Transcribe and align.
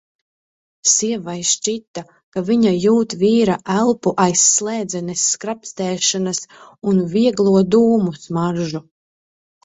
Sievai 0.91 1.33
šķita, 1.47 2.01
ka 2.37 2.41
viņa 2.47 2.71
jūt 2.75 3.13
vīra 3.23 3.57
elpu 3.73 4.13
aiz 4.23 4.45
slēdzenes 4.53 5.25
skrapstēšanas 5.33 6.41
un 6.93 7.03
vieglo 7.13 7.53
dūmu 7.77 8.15
smaržu. 8.23 8.83